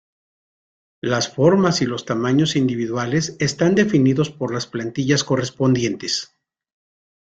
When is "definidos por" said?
3.75-4.51